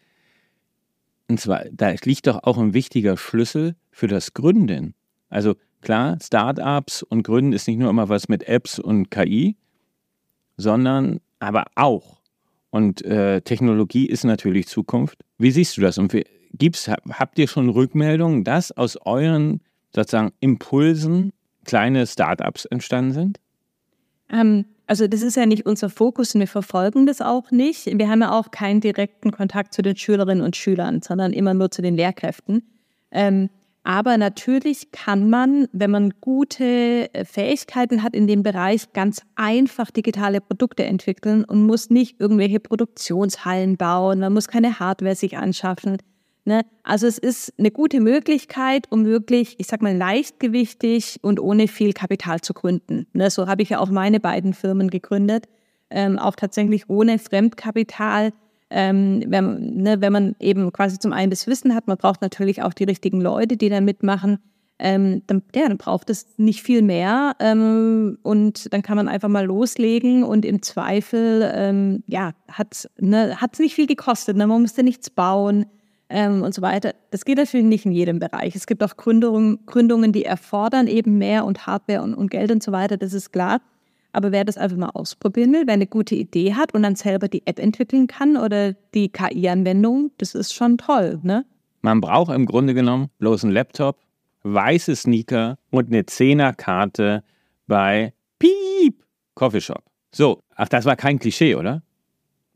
[1.27, 4.95] Und zwar, da liegt doch auch ein wichtiger Schlüssel für das Gründen.
[5.29, 9.55] Also klar, Startups und Gründen ist nicht nur immer was mit Apps und KI,
[10.57, 12.19] sondern aber auch.
[12.71, 15.19] Und äh, Technologie ist natürlich Zukunft.
[15.37, 15.97] Wie siehst du das?
[15.97, 19.61] Und wie, gibt's, habt ihr schon Rückmeldungen, dass aus euren
[19.95, 21.33] sozusagen Impulsen
[21.65, 23.39] kleine Startups entstanden sind?
[24.31, 27.85] Ähm, also das ist ja nicht unser Fokus und wir verfolgen das auch nicht.
[27.85, 31.69] Wir haben ja auch keinen direkten Kontakt zu den Schülerinnen und Schülern, sondern immer nur
[31.69, 32.63] zu den Lehrkräften.
[33.11, 33.49] Ähm,
[33.83, 39.91] aber natürlich kann man, wenn man gute äh, Fähigkeiten hat in dem Bereich, ganz einfach
[39.91, 45.97] digitale Produkte entwickeln und muss nicht irgendwelche Produktionshallen bauen, man muss keine Hardware sich anschaffen.
[46.49, 46.65] Ne?
[46.81, 51.93] Also es ist eine gute Möglichkeit, um wirklich, ich sag mal, leichtgewichtig und ohne viel
[51.93, 53.05] Kapital zu gründen.
[53.13, 53.29] Ne?
[53.29, 55.45] So habe ich ja auch meine beiden Firmen gegründet,
[55.91, 58.31] ähm, auch tatsächlich ohne Fremdkapital.
[58.71, 62.63] Ähm, wenn, ne, wenn man eben quasi zum einen das Wissen hat, man braucht natürlich
[62.63, 64.39] auch die richtigen Leute, die da mitmachen.
[64.79, 69.29] Ähm, dann, ja, dann braucht es nicht viel mehr ähm, und dann kann man einfach
[69.29, 74.35] mal loslegen und im Zweifel, ähm, ja, hat es ne, nicht viel gekostet.
[74.35, 74.47] Ne?
[74.47, 75.67] Man musste nichts bauen
[76.09, 76.93] ähm, und so weiter.
[77.11, 78.55] Das geht natürlich nicht in jedem Bereich.
[78.55, 82.63] Es gibt auch Gründungen, Gründungen die erfordern eben mehr und Hardware und, und Geld und
[82.63, 83.61] so weiter, das ist klar.
[84.11, 87.27] Aber wer das einfach mal ausprobieren will, wer eine gute Idee hat und dann selber
[87.27, 91.45] die App entwickeln kann oder die KI-Anwendung, das ist schon toll, ne?
[91.81, 93.97] Man braucht im Grunde genommen bloß einen Laptop,
[94.43, 97.23] weiße Sneaker und eine Zehnerkarte
[97.67, 99.83] bei Piep Coffeeshop.
[100.11, 101.83] So, ach, das war kein Klischee, oder?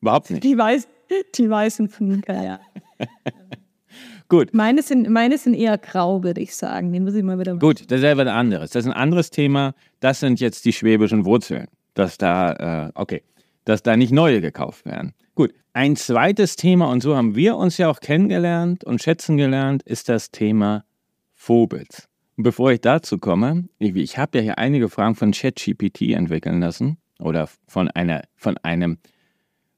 [0.01, 0.43] Überhaupt nicht.
[0.43, 0.87] Die, weiß,
[1.35, 2.59] die weißen Sneaker, ja.
[4.29, 4.53] Gut.
[4.53, 6.91] Meine sind, meine sind eher grau, würde ich sagen.
[6.91, 7.55] Den muss ich mal wieder.
[7.55, 8.71] Gut, das ist ja was anderes.
[8.71, 9.75] Das ist ein anderes Thema.
[9.99, 11.67] Das sind jetzt die schwäbischen Wurzeln.
[11.93, 13.21] Dass da, äh, okay,
[13.65, 15.13] dass da nicht neue gekauft werden.
[15.35, 15.53] Gut.
[15.73, 20.09] Ein zweites Thema, und so haben wir uns ja auch kennengelernt und schätzen gelernt, ist
[20.09, 20.85] das Thema
[21.33, 22.07] Vogels.
[22.37, 26.59] Und bevor ich dazu komme, ich, ich habe ja hier einige Fragen von ChatGPT entwickeln
[26.59, 28.97] lassen oder von, einer, von einem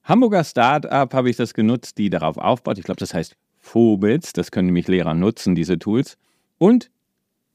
[0.05, 2.77] Hamburger Startup habe ich das genutzt, die darauf aufbaut.
[2.77, 4.33] Ich glaube, das heißt Phobits.
[4.33, 6.17] Das können nämlich Lehrer nutzen, diese Tools.
[6.59, 6.91] Und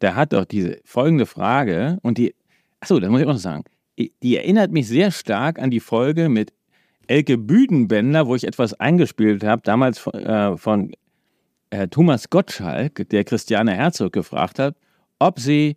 [0.00, 2.34] der hat doch diese folgende Frage und die,
[2.80, 3.64] achso, das muss ich auch noch sagen.
[3.96, 6.52] Die erinnert mich sehr stark an die Folge mit
[7.06, 10.92] Elke Büdenbender, wo ich etwas eingespielt habe, damals von, äh, von
[11.70, 14.76] äh, Thomas Gottschalk, der Christiane Herzog gefragt hat,
[15.18, 15.76] ob sie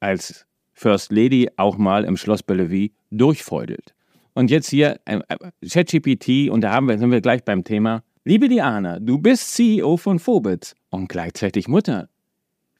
[0.00, 3.94] als First Lady auch mal im Schloss Bellevue durchfeudelt.
[4.34, 8.02] Und jetzt hier äh, äh, ChatGPT und da haben wir, sind wir gleich beim Thema.
[8.24, 12.08] Liebe Diana, du bist CEO von Phobit und gleichzeitig Mutter.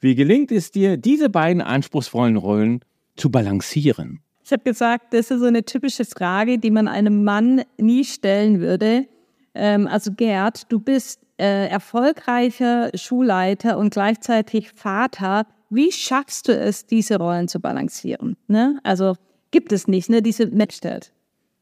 [0.01, 2.81] Wie gelingt es dir, diese beiden anspruchsvollen Rollen
[3.17, 4.21] zu balancieren?
[4.45, 8.61] Ich habe gesagt, das ist so eine typische Frage, die man einem Mann nie stellen
[8.61, 9.07] würde.
[9.55, 15.47] Ähm, also Gerd, du bist äh, erfolgreicher Schulleiter und gleichzeitig Vater.
[15.71, 18.37] Wie schaffst du es, diese Rollen zu balancieren?
[18.49, 18.81] Ne?
[18.83, 19.15] Also
[19.51, 20.21] gibt es nicht, ne?
[20.21, 21.14] diese Matchstelle.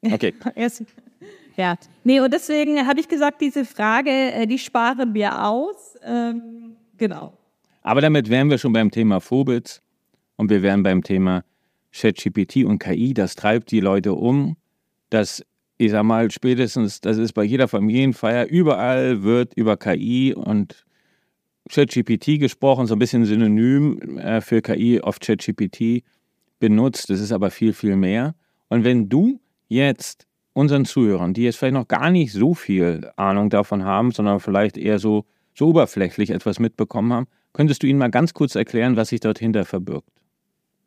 [0.02, 0.34] Okay.
[1.56, 5.96] ja, nee, und deswegen habe ich gesagt, diese Frage, äh, die sparen wir aus.
[6.04, 7.36] Ähm, genau.
[7.82, 9.82] Aber damit wären wir schon beim Thema Phobits
[10.36, 11.44] und wir wären beim Thema
[11.92, 13.14] ChatGPT und KI.
[13.14, 14.56] Das treibt die Leute um.
[15.10, 15.44] Das,
[15.78, 20.84] ich sag mal, spätestens, das ist bei jeder Familienfeier, überall wird über KI und
[21.70, 26.02] ChatGPT gesprochen, so ein bisschen synonym äh, für KI auf ChatGPT
[26.58, 27.10] benutzt.
[27.10, 28.34] Das ist aber viel, viel mehr.
[28.68, 29.40] Und wenn du
[29.72, 34.40] jetzt unseren Zuhörern, die jetzt vielleicht noch gar nicht so viel Ahnung davon haben, sondern
[34.40, 38.96] vielleicht eher so, so oberflächlich etwas mitbekommen haben, könntest du ihnen mal ganz kurz erklären,
[38.96, 40.08] was sich dort hinter verbirgt?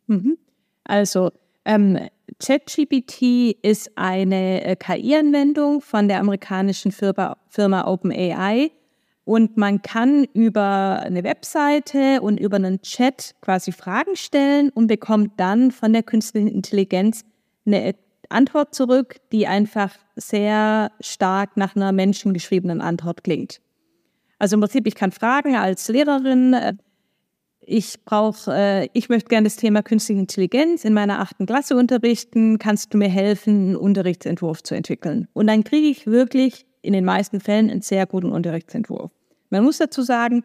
[0.06, 0.38] Mhm.
[0.84, 1.32] Also,
[1.64, 1.98] ähm,
[2.38, 8.70] ChatGPT ist eine äh, KI-Anwendung von der amerikanischen Firma, Firma OpenAI
[9.24, 15.32] und man kann über eine Webseite und über einen Chat quasi Fragen stellen und bekommt
[15.38, 17.24] dann von der künstlichen Intelligenz
[17.66, 17.84] eine
[18.30, 23.60] Antwort zurück, die einfach sehr stark nach einer menschengeschriebenen Antwort klingt.
[24.38, 26.74] Also im Prinzip, ich kann fragen als Lehrerin, äh,
[27.68, 32.58] ich brauche, äh, ich möchte gerne das Thema künstliche Intelligenz in meiner achten Klasse unterrichten.
[32.58, 35.28] Kannst du mir helfen, einen Unterrichtsentwurf zu entwickeln?
[35.32, 39.10] Und dann kriege ich wirklich in den meisten Fällen einen sehr guten Unterrichtsentwurf.
[39.50, 40.44] Man muss dazu sagen,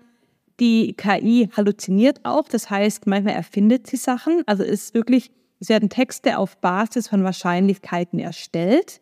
[0.60, 4.44] die KI halluziniert auch, das heißt, manchmal erfindet sie Sachen.
[4.46, 9.00] Also es ist wirklich, es werden Texte auf Basis von Wahrscheinlichkeiten erstellt.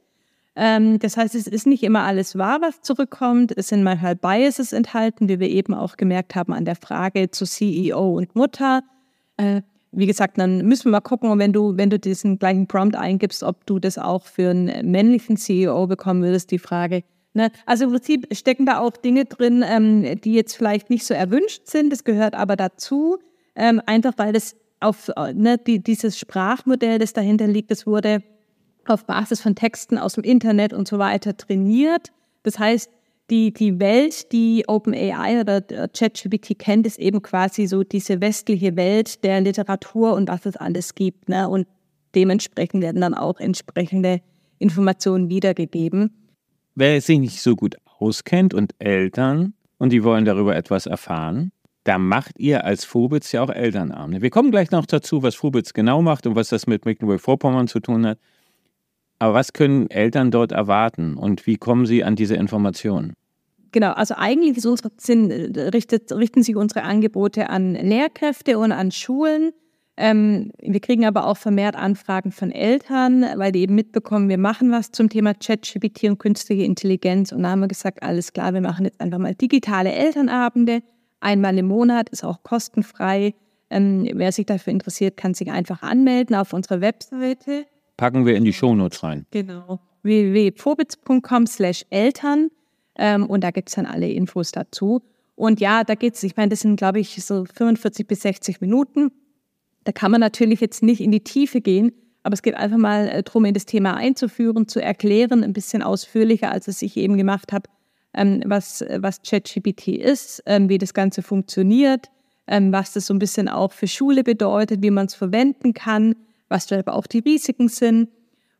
[0.56, 3.54] Ähm, das heißt, es ist nicht immer alles wahr, was zurückkommt.
[3.56, 7.45] Es sind manchmal Biases enthalten, wie wir eben auch gemerkt haben an der Frage zu
[7.45, 8.84] CEO und Mutter.
[9.38, 12.95] Äh, wie gesagt, dann müssen wir mal gucken, wenn du, wenn du diesen gleichen Prompt
[12.95, 17.52] eingibst, ob du das auch für einen männlichen CEO bekommen würdest, die Frage, Ne?
[17.67, 21.67] Also im Prinzip stecken da auch Dinge drin, ähm, die jetzt vielleicht nicht so erwünscht
[21.67, 21.91] sind.
[21.91, 23.19] Das gehört aber dazu,
[23.56, 28.24] ähm, einfach weil das auf ne, die, dieses Sprachmodell, das dahinter liegt, das wurde
[28.86, 32.12] auf Basis von Texten aus dem Internet und so weiter trainiert.
[32.44, 32.89] Das heißt,
[33.30, 39.24] die, die Welt, die OpenAI oder ChatGPT kennt, ist eben quasi so diese westliche Welt
[39.24, 41.30] der Literatur und was es alles gibt.
[41.30, 41.48] Ne?
[41.48, 41.68] Und
[42.15, 44.22] dementsprechend werden dann auch entsprechende
[44.58, 46.12] Informationen wiedergegeben
[46.80, 51.52] wer sich nicht so gut auskennt und Eltern und die wollen darüber etwas erfahren,
[51.84, 54.22] da macht ihr als Vobitz ja auch Elternabende.
[54.22, 57.80] Wir kommen gleich noch dazu, was Vobitz genau macht und was das mit Mecklenburg-Vorpommern zu
[57.80, 58.20] tun hat.
[59.20, 63.13] Aber was können Eltern dort erwarten und wie kommen sie an diese Informationen?
[63.72, 64.62] Genau, also eigentlich
[64.98, 69.52] sind, richtet, richten sich unsere Angebote an Lehrkräfte und an Schulen.
[69.96, 74.72] Ähm, wir kriegen aber auch vermehrt Anfragen von Eltern, weil die eben mitbekommen, wir machen
[74.72, 77.32] was zum Thema ChatGPT und künstliche Intelligenz.
[77.32, 80.82] Und da haben wir gesagt, alles klar, wir machen jetzt einfach mal digitale Elternabende.
[81.19, 83.34] Einmal im Monat ist auch kostenfrei.
[83.69, 87.65] Ähm, wer sich dafür interessiert, kann sich einfach anmelden auf unserer Webseite.
[87.97, 89.25] Packen wir in die Shownotes rein.
[89.32, 89.79] Genau.
[90.03, 92.49] www.probitz.com slash Eltern.
[92.95, 95.01] Ähm, und da gibt es dann alle Infos dazu.
[95.36, 98.62] Und ja, da geht es, ich meine, das sind, glaube ich, so 45 bis 60
[98.62, 99.12] Minuten.
[99.86, 103.08] Da kann man natürlich jetzt nicht in die Tiefe gehen, aber es geht einfach mal
[103.08, 107.17] äh, darum, in das Thema einzuführen, zu erklären, ein bisschen ausführlicher, als es ich eben
[107.17, 107.69] gemacht habe,
[108.13, 112.08] ähm, was, was ChatGPT ist, ähm, wie das Ganze funktioniert,
[112.48, 116.15] ähm, was das so ein bisschen auch für Schule bedeutet, wie man es verwenden kann,
[116.48, 118.10] was da aber auch die Risiken sind.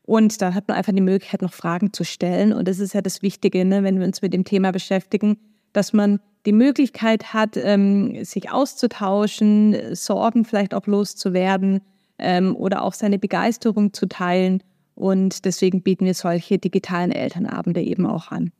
[0.02, 2.52] Und dann hat man einfach die Möglichkeit, noch Fragen zu stellen.
[2.52, 5.36] Und das ist ja das Wichtige, ne, wenn wir uns mit dem Thema beschäftigen,
[5.72, 11.80] dass man die Möglichkeit hat, ähm, sich auszutauschen, Sorgen vielleicht auch loszuwerden
[12.18, 14.62] ähm, oder auch seine Begeisterung zu teilen.
[14.94, 18.52] Und deswegen bieten wir solche digitalen Elternabende eben auch an.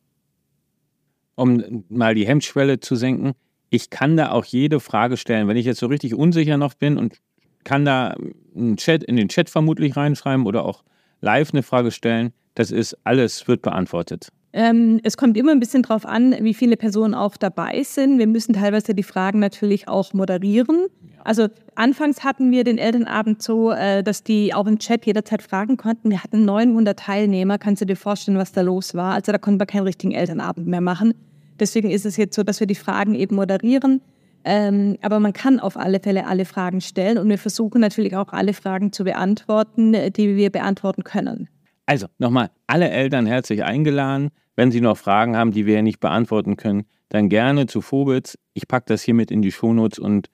[1.41, 3.33] Um mal die Hemmschwelle zu senken,
[3.71, 5.49] ich kann da auch jede Frage stellen.
[5.49, 7.17] Wenn ich jetzt so richtig unsicher noch bin und
[7.65, 8.15] kann da
[8.55, 10.85] einen Chat, in den Chat vermutlich reinschreiben oder auch
[11.23, 14.29] live eine Frage stellen, das ist alles wird beantwortet.
[14.53, 18.19] Ähm, es kommt immer ein bisschen darauf an, wie viele Personen auch dabei sind.
[18.19, 20.89] Wir müssen teilweise die Fragen natürlich auch moderieren.
[21.23, 25.77] Also anfangs hatten wir den Elternabend so, äh, dass die auch im Chat jederzeit fragen
[25.77, 26.11] konnten.
[26.11, 27.59] Wir hatten 900 Teilnehmer.
[27.59, 29.15] Kannst du dir vorstellen, was da los war?
[29.15, 31.15] Also da konnten wir keinen richtigen Elternabend mehr machen.
[31.61, 34.01] Deswegen ist es jetzt so, dass wir die Fragen eben moderieren.
[34.45, 38.33] Ähm, aber man kann auf alle Fälle alle Fragen stellen und wir versuchen natürlich auch
[38.33, 41.49] alle Fragen zu beantworten, die wir beantworten können.
[41.85, 44.31] Also nochmal, alle Eltern herzlich eingeladen.
[44.57, 48.39] Wenn Sie noch Fragen haben, die wir nicht beantworten können, dann gerne zu Phobitz.
[48.55, 50.31] Ich packe das hier mit in die Shownotes und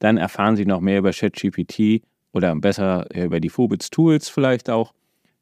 [0.00, 4.94] dann erfahren Sie noch mehr über ChatGPT oder besser über die Phobitz Tools vielleicht auch.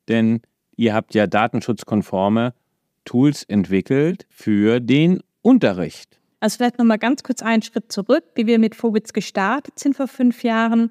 [0.09, 0.41] Denn
[0.77, 2.55] ihr habt ja datenschutzkonforme
[3.05, 6.21] Tools entwickelt für den Unterricht.
[6.41, 10.09] Also vielleicht nochmal ganz kurz einen Schritt zurück, wie wir mit Phobitz gestartet sind vor
[10.09, 10.91] fünf Jahren.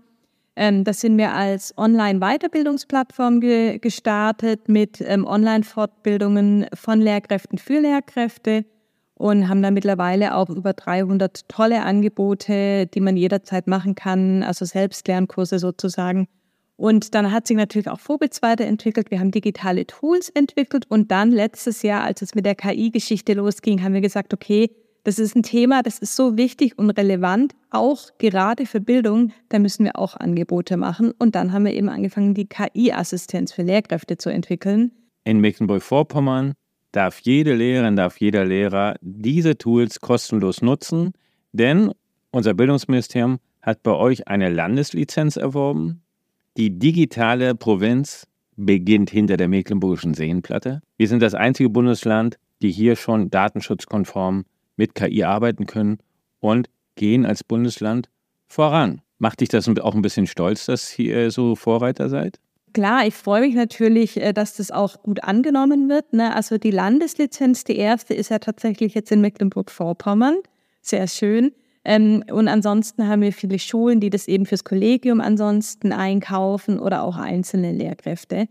[0.56, 8.66] Ähm, das sind wir als Online-Weiterbildungsplattform ge gestartet mit ähm, Online-Fortbildungen von Lehrkräften für Lehrkräfte
[9.16, 14.66] und haben da mittlerweile auch über 300 tolle Angebote, die man jederzeit machen kann, also
[14.66, 16.28] Selbstlernkurse sozusagen.
[16.82, 19.12] Und dann hat sich natürlich auch Vobitz weiterentwickelt.
[19.12, 23.84] Wir haben digitale Tools entwickelt und dann letztes Jahr, als es mit der KI-Geschichte losging,
[23.84, 24.72] haben wir gesagt, okay,
[25.04, 29.32] das ist ein Thema, das ist so wichtig und relevant, auch gerade für Bildung.
[29.50, 31.12] Da müssen wir auch Angebote machen.
[31.20, 34.92] Und dann haben wir eben angefangen, die KI-Assistenz für Lehrkräfte zu entwickeln.
[35.24, 36.54] In Mecklenburg-Vorpommern
[36.94, 41.14] darf jede Lehrerin, darf jeder Lehrer diese Tools kostenlos nutzen,
[41.52, 41.92] denn
[42.32, 46.02] unser Bildungsministerium hat bei euch eine Landeslizenz erworben.
[46.58, 50.82] Die digitale Provinz beginnt hinter der Mecklenburgischen Seenplatte.
[50.98, 54.44] Wir sind das einzige Bundesland, die hier schon datenschutzkonform
[54.76, 56.00] mit KI arbeiten können
[56.40, 58.10] und gehen als Bundesland
[58.48, 59.02] voran.
[59.18, 62.40] Macht dich das auch ein bisschen stolz, dass ihr so Vorreiter seid?
[62.74, 66.14] Klar, ich freue mich natürlich, äh, dass das auch gut angenommen wird.
[66.14, 66.34] Ne?
[66.36, 70.38] Also die Landeslizenz, die erste, ist ja tatsächlich jetzt in Mecklenburg-Vorpommern.
[70.82, 71.52] Sehr schön.
[71.84, 77.04] Ähm, und ansonsten haben wir viele Schulen, die das eben fürs Kollegium ansonsten einkaufen oder
[77.04, 78.48] auch einzelne Lehrkräfte.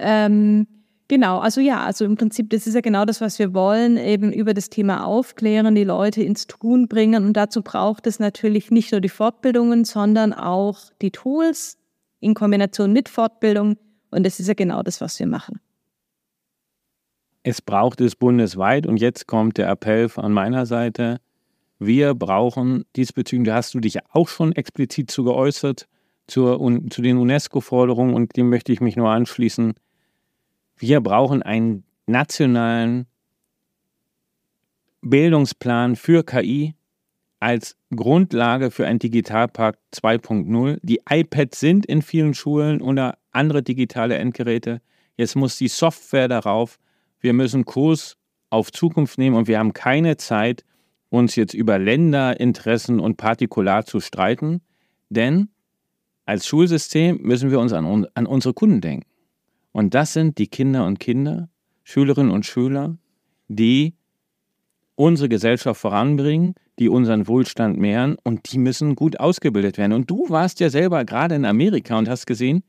[0.00, 0.66] Ähm,
[1.06, 4.32] genau, also ja, also im Prinzip, das ist ja genau das, was wir wollen, eben
[4.32, 7.24] über das Thema aufklären, die Leute ins Tun bringen.
[7.24, 11.78] Und dazu braucht es natürlich nicht nur die Fortbildungen, sondern auch die Tools
[12.18, 13.76] in Kombination mit Fortbildung.
[14.10, 15.60] Und das ist ja genau das, was wir machen.
[17.44, 21.20] Es braucht es bundesweit und jetzt kommt der Appell von meiner Seite.
[21.78, 25.88] Wir brauchen diesbezüglich, da hast du dich auch schon explizit zu geäußert,
[26.26, 26.58] zur,
[26.90, 29.74] zu den UNESCO-Forderungen und dem möchte ich mich nur anschließen.
[30.76, 33.06] Wir brauchen einen nationalen
[35.02, 36.74] Bildungsplan für KI
[37.40, 40.78] als Grundlage für ein Digitalpakt 2.0.
[40.82, 44.80] Die iPads sind in vielen Schulen oder andere digitale Endgeräte.
[45.16, 46.78] Jetzt muss die Software darauf
[47.24, 48.18] wir müssen Kurs
[48.50, 50.62] auf Zukunft nehmen und wir haben keine Zeit,
[51.14, 54.60] uns jetzt über Länderinteressen und Partikular zu streiten,
[55.08, 55.48] denn
[56.26, 59.06] als Schulsystem müssen wir uns an, an unsere Kunden denken.
[59.72, 61.48] Und das sind die Kinder und Kinder,
[61.82, 62.96] Schülerinnen und Schüler,
[63.48, 63.94] die
[64.96, 69.92] unsere Gesellschaft voranbringen, die unseren Wohlstand mehren und die müssen gut ausgebildet werden.
[69.92, 72.62] Und du warst ja selber gerade in Amerika und hast gesehen,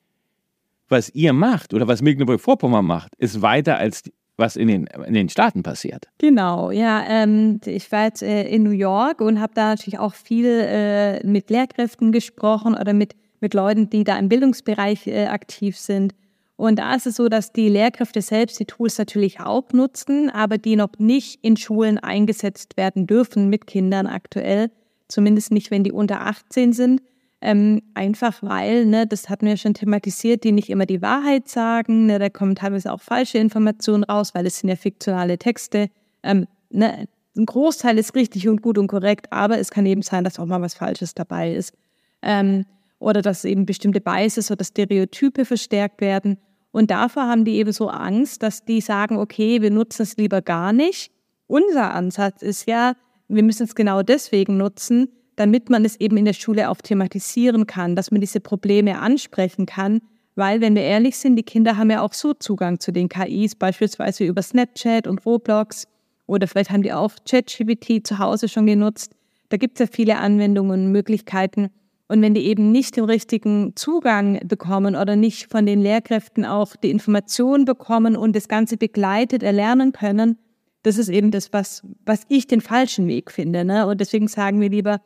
[0.88, 4.04] was ihr macht oder was Mecklenburg-Vorpommern macht, ist weiter als
[4.38, 6.08] was in den, in den Staaten passiert.
[6.18, 7.04] Genau, ja.
[7.08, 11.26] Ähm, ich war jetzt äh, in New York und habe da natürlich auch viel äh,
[11.26, 16.14] mit Lehrkräften gesprochen oder mit, mit Leuten, die da im Bildungsbereich äh, aktiv sind.
[16.58, 20.58] Und da ist es so, dass die Lehrkräfte selbst die Tools natürlich auch nutzen, aber
[20.58, 24.72] die noch nicht in Schulen eingesetzt werden dürfen mit Kindern aktuell.
[25.08, 27.02] Zumindest nicht, wenn die unter 18 sind.
[27.48, 32.08] Ähm, einfach weil, ne, das hatten wir schon thematisiert, die nicht immer die Wahrheit sagen.
[32.08, 35.92] Ne, da kommen teilweise auch falsche Informationen raus, weil es sind ja fiktionale Texte.
[36.24, 40.24] Ähm, ne, ein Großteil ist richtig und gut und korrekt, aber es kann eben sein,
[40.24, 41.76] dass auch mal was Falsches dabei ist.
[42.24, 42.66] Ähm,
[42.98, 46.40] oder dass eben bestimmte Biases oder Stereotype verstärkt werden.
[46.72, 50.42] Und davor haben die eben so Angst, dass die sagen, okay, wir nutzen es lieber
[50.42, 51.12] gar nicht.
[51.46, 52.96] Unser Ansatz ist ja,
[53.28, 57.68] wir müssen es genau deswegen nutzen, damit man es eben in der Schule auch thematisieren
[57.68, 60.02] kann, dass man diese Probleme ansprechen kann.
[60.36, 63.56] Weil, wenn wir ehrlich sind, die Kinder haben ja auch so Zugang zu den KIs,
[63.56, 65.88] beispielsweise über Snapchat und Roblox.
[66.28, 69.14] Oder vielleicht haben die auch ChatGPT zu Hause schon genutzt.
[69.50, 71.70] Da gibt es ja viele Anwendungen und Möglichkeiten.
[72.08, 76.76] Und wenn die eben nicht den richtigen Zugang bekommen oder nicht von den Lehrkräften auch
[76.76, 80.38] die Informationen bekommen und das Ganze begleitet erlernen können,
[80.84, 83.66] das ist eben das, was, was ich den falschen Weg finde.
[83.66, 83.88] Ne?
[83.88, 85.02] Und deswegen sagen wir lieber,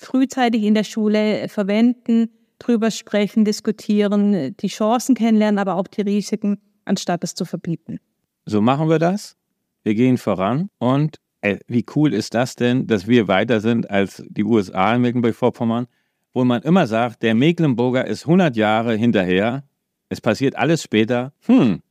[0.00, 6.58] frühzeitig in der Schule verwenden, drüber sprechen, diskutieren, die Chancen kennenlernen, aber auch die Risiken,
[6.84, 8.00] anstatt es zu verbieten.
[8.46, 9.36] So machen wir das.
[9.82, 14.22] Wir gehen voran und ey, wie cool ist das denn, dass wir weiter sind als
[14.28, 15.86] die USA in Mecklenburg-Vorpommern,
[16.32, 19.64] wo man immer sagt, der Mecklenburger ist 100 Jahre hinterher,
[20.08, 21.32] es passiert alles später.
[21.46, 21.82] Hm,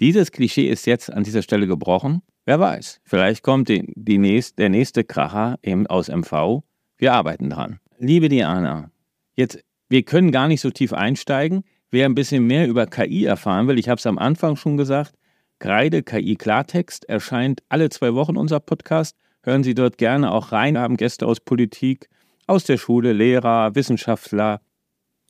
[0.00, 2.22] dieses Klischee ist jetzt an dieser Stelle gebrochen.
[2.44, 6.62] Wer weiß, vielleicht kommt die, die nächst, der nächste Kracher eben aus MV
[7.00, 7.80] wir arbeiten dran.
[7.98, 8.90] Liebe Diana,
[9.34, 11.64] jetzt, wir können gar nicht so tief einsteigen.
[11.90, 15.14] Wer ein bisschen mehr über KI erfahren will, ich habe es am Anfang schon gesagt,
[15.58, 19.16] Kreide KI Klartext erscheint alle zwei Wochen unser Podcast.
[19.42, 22.08] Hören Sie dort gerne auch rein, haben Gäste aus Politik,
[22.46, 24.60] aus der Schule, Lehrer, Wissenschaftler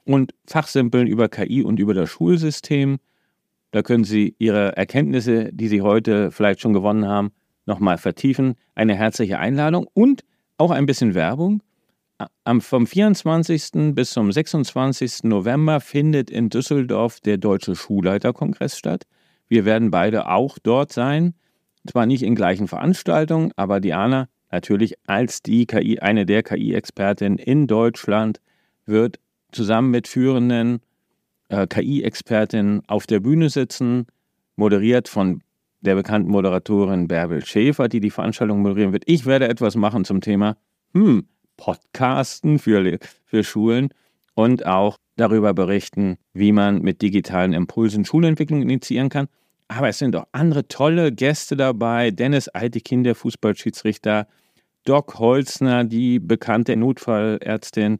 [0.05, 2.99] und Fachsimpeln über KI und über das Schulsystem.
[3.73, 7.33] Da können Sie Ihre Erkenntnisse, die Sie heute vielleicht schon gewonnen haben,
[7.67, 8.55] nochmal vertiefen.
[8.75, 10.23] Eine herzliche Einladung und
[10.61, 11.63] auch ein bisschen Werbung.
[12.45, 13.95] Am, vom 24.
[13.95, 15.25] bis zum 26.
[15.25, 19.05] November findet in Düsseldorf der Deutsche Schulleiterkongress statt.
[19.49, 21.35] Wir werden beide auch dort sein.
[21.89, 27.67] Zwar nicht in gleichen Veranstaltungen, aber Diana natürlich als die KI, eine der KI-Expertinnen in
[27.67, 28.43] Deutschland,
[28.85, 29.19] wird
[29.53, 30.81] zusammen mit führenden
[31.49, 34.07] äh, KI-Expertinnen auf der Bühne sitzen,
[34.57, 35.43] moderiert von
[35.81, 39.05] der bekannten Moderatorin Bärbel Schäfer, die die Veranstaltung moderieren wird.
[39.07, 40.57] Ich werde etwas machen zum Thema
[40.93, 43.91] hm, Podcasten für, für Schulen
[44.35, 49.29] und auch darüber berichten, wie man mit digitalen Impulsen Schulentwicklung initiieren kann.
[49.69, 52.11] Aber es sind auch andere tolle Gäste dabei.
[52.11, 54.27] Dennis Altekin, der Fußballschiedsrichter,
[54.85, 57.99] Doc Holzner, die bekannte Notfallärztin,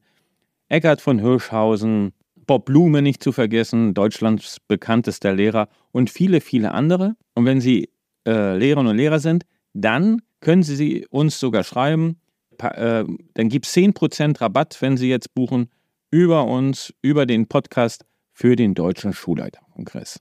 [0.69, 2.13] Eckart von Hirschhausen,
[2.51, 7.15] Bob Blume nicht zu vergessen, Deutschlands bekanntester Lehrer und viele, viele andere.
[7.35, 7.91] Und wenn Sie
[8.27, 12.21] äh, Lehrerinnen und Lehrer sind, dann können Sie uns sogar schreiben.
[12.59, 15.71] Äh, dann gibt es 10% Rabatt, wenn Sie jetzt buchen,
[16.11, 20.19] über uns, über den Podcast für den Deutschen Schulleiterkongress.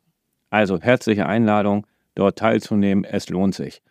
[0.51, 3.05] Also herzliche Einladung, dort teilzunehmen.
[3.05, 3.81] Es lohnt sich.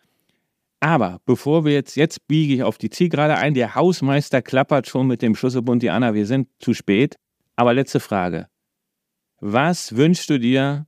[0.79, 5.07] Aber bevor wir jetzt, jetzt biege ich auf die Zielgerade ein, der Hausmeister klappert schon
[5.07, 7.17] mit dem Schlüsselbund, Diana, wir sind zu spät.
[7.59, 8.47] Aber letzte Frage.
[9.41, 10.87] Was wünschst du dir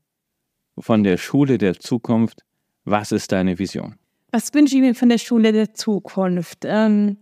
[0.79, 2.45] von der Schule der Zukunft?
[2.85, 3.95] Was ist deine Vision?
[4.31, 6.59] Was wünsche ich mir von der Schule der Zukunft?
[6.63, 7.17] Ähm,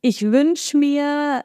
[0.00, 1.44] ich wünsche mir,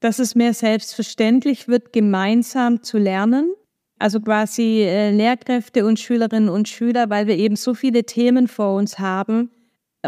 [0.00, 3.54] dass es mehr selbstverständlich wird, gemeinsam zu lernen.
[4.00, 8.74] Also quasi äh, Lehrkräfte und Schülerinnen und Schüler, weil wir eben so viele Themen vor
[8.74, 9.52] uns haben,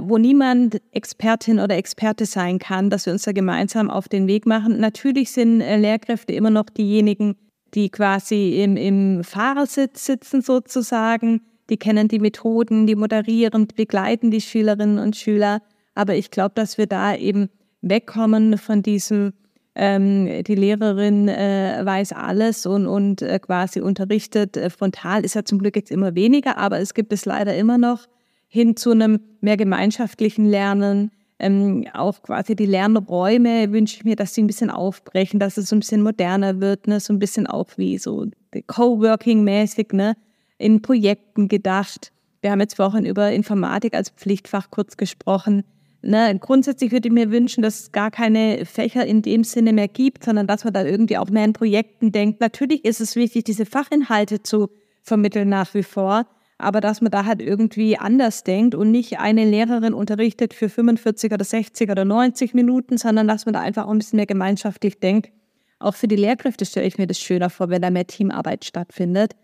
[0.05, 4.46] wo niemand Expertin oder Experte sein kann, dass wir uns da gemeinsam auf den Weg
[4.46, 4.80] machen.
[4.80, 7.36] Natürlich sind äh, Lehrkräfte immer noch diejenigen,
[7.74, 11.42] die quasi im, im Fahrersitz sitzen sozusagen.
[11.70, 15.61] Die kennen die Methoden, die moderieren, begleiten die Schülerinnen und Schüler.
[15.94, 17.51] Aber ich glaube, dass wir da eben
[17.82, 19.32] wegkommen von diesem,
[19.74, 24.57] ähm, die Lehrerin äh, weiß alles und, und äh, quasi unterrichtet.
[24.57, 27.78] Äh, frontal ist ja zum Glück jetzt immer weniger, aber es gibt es leider immer
[27.78, 28.07] noch
[28.49, 31.12] hin zu einem mehr gemeinschaftlichen Lernen.
[31.38, 35.72] Ähm, auch quasi die Lernräume wünsche ich mir, dass sie ein bisschen aufbrechen, dass es
[35.72, 36.99] ein bisschen moderner wird, ne?
[36.99, 38.26] so ein bisschen auch wie so
[38.66, 40.16] Coworking-mäßig, ne?
[40.57, 42.11] in Projekten gedacht.
[42.40, 45.62] Wir haben jetzt vorhin über Informatik als Pflichtfach kurz gesprochen.
[46.01, 49.88] Ne, grundsätzlich würde ich mir wünschen, dass es gar keine Fächer in dem Sinne mehr
[49.88, 52.40] gibt, sondern dass man da irgendwie auch mehr in Projekten denkt.
[52.40, 54.70] Natürlich ist es wichtig, diese Fachinhalte zu
[55.03, 56.24] vermitteln nach wie vor
[56.59, 61.32] aber dass man da halt irgendwie anders denkt und nicht eine Lehrerin unterrichtet für 45
[61.32, 64.98] oder 60 oder 90 Minuten, sondern dass man da einfach auch ein bisschen mehr gemeinschaftlich
[64.98, 65.30] denkt.
[65.78, 69.36] Auch für die Lehrkräfte stelle ich mir das schöner vor, wenn da mehr Teamarbeit stattfindet.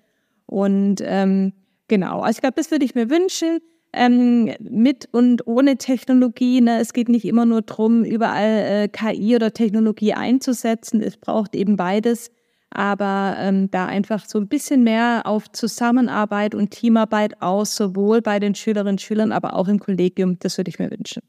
[0.47, 1.53] Und ähm,
[1.87, 3.61] genau, also ich glaube, das würde ich mir wünschen.
[3.97, 6.61] Ähm, mit und ohne Technologie.
[6.61, 6.81] Ne?
[6.81, 11.01] Es geht nicht immer nur darum, überall äh, KI oder Technologie einzusetzen.
[11.01, 12.33] Es braucht eben beides
[12.75, 18.39] aber ähm, da einfach so ein bisschen mehr auf Zusammenarbeit und Teamarbeit aus, sowohl bei
[18.41, 21.23] den Schülerinnen und Schülern, aber auch im Kollegium, das würde ich mir wünschen.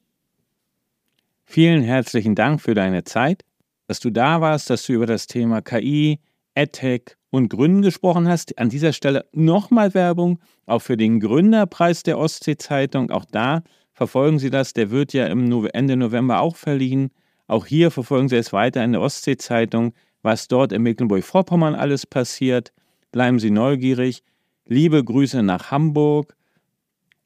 [1.46, 3.44] Vielen herzlichen Dank für deine Zeit,
[3.88, 6.20] dass du da warst, dass du über das Thema KI,
[6.56, 8.58] EdTech und Gründen gesprochen hast.
[8.58, 13.12] An dieser Stelle nochmal Werbung, auch für den Gründerpreis der Ostsee-Zeitung.
[13.12, 13.62] Auch da
[13.94, 17.12] verfolgen Sie das, der wird ja im Ende November auch verliehen.
[17.48, 19.94] Auch hier verfolgen Sie es weiter in der Ostsee-Zeitung
[20.26, 22.74] was dort in Mecklenburg-Vorpommern alles passiert.
[23.12, 24.24] Bleiben Sie neugierig.
[24.66, 26.36] Liebe Grüße nach Hamburg.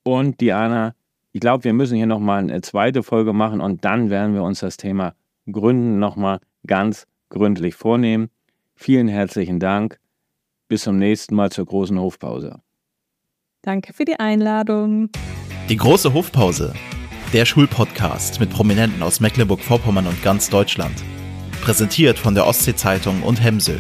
[0.04, 0.94] Und Diana,
[1.32, 4.60] ich glaube, wir müssen hier nochmal eine zweite Folge machen und dann werden wir uns
[4.60, 5.16] das Thema
[5.50, 8.30] Gründen nochmal ganz gründlich vornehmen.
[8.76, 10.00] Vielen herzlichen Dank.
[10.68, 12.60] Bis zum nächsten Mal zur großen Hofpause.
[13.62, 15.10] Danke für die Einladung.
[15.70, 16.74] Die große Hofpause.
[17.34, 20.96] Der Schulpodcast mit Prominenten aus Mecklenburg-Vorpommern und ganz Deutschland.
[21.62, 23.80] Präsentiert von der Ostsee-Zeitung und Hemsel.